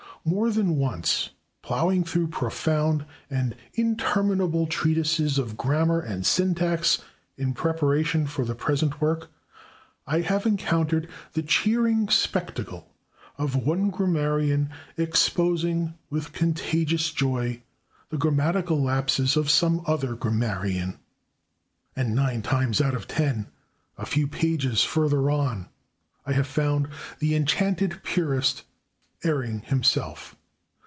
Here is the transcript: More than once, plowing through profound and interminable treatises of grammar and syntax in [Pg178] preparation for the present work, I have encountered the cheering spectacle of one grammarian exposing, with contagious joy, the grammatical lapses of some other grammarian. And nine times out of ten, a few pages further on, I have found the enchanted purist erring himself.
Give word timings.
More 0.23 0.51
than 0.51 0.75
once, 0.77 1.31
plowing 1.63 2.03
through 2.03 2.27
profound 2.27 3.05
and 3.31 3.55
interminable 3.73 4.67
treatises 4.67 5.39
of 5.39 5.57
grammar 5.57 5.99
and 5.99 6.23
syntax 6.23 6.99
in 7.39 7.55
[Pg178] 7.55 7.55
preparation 7.55 8.27
for 8.27 8.45
the 8.45 8.53
present 8.53 9.01
work, 9.01 9.31
I 10.05 10.21
have 10.21 10.45
encountered 10.45 11.09
the 11.33 11.41
cheering 11.41 12.07
spectacle 12.09 12.93
of 13.39 13.55
one 13.55 13.89
grammarian 13.89 14.69
exposing, 14.95 15.95
with 16.11 16.33
contagious 16.33 17.09
joy, 17.11 17.63
the 18.09 18.17
grammatical 18.19 18.79
lapses 18.79 19.35
of 19.35 19.49
some 19.49 19.81
other 19.87 20.13
grammarian. 20.13 20.99
And 21.95 22.13
nine 22.13 22.43
times 22.43 22.79
out 22.79 22.93
of 22.93 23.07
ten, 23.07 23.47
a 23.97 24.05
few 24.05 24.27
pages 24.27 24.83
further 24.83 25.31
on, 25.31 25.69
I 26.27 26.33
have 26.33 26.45
found 26.45 26.89
the 27.17 27.33
enchanted 27.33 28.03
purist 28.03 28.65
erring 29.23 29.59
himself. 29.67 30.35